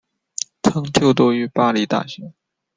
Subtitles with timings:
[0.63, 2.33] 曾就读于巴黎大学。